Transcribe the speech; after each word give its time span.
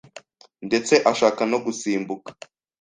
ndetse 0.67 0.93
ashaka 1.11 1.41
no 1.51 1.57
gusimbuka. 1.65 2.29